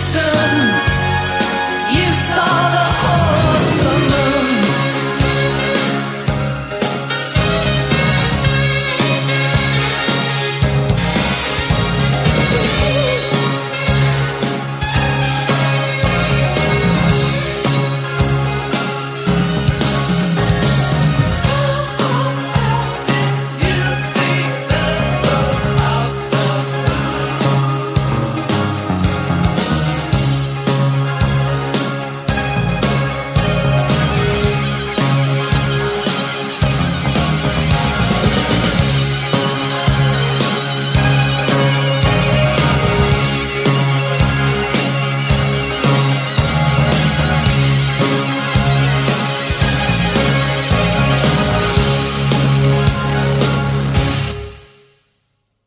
[0.00, 0.39] So.